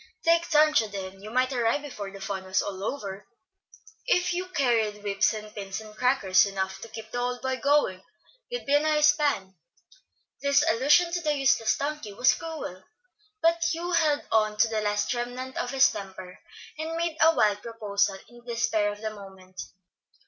[0.25, 3.27] "Take Sancho, then; you might arrive before the fun was all over,
[4.07, 8.03] if you carried whips and pins and crackers enough to keep the old boy going;
[8.49, 9.53] you'd be a nice span."
[10.41, 12.83] This allusion to the useless donkey was cruel,
[13.43, 16.39] but Hugh held on to the last remnant of his temper,
[16.79, 19.61] and made a wild proposal in the despair of the moment.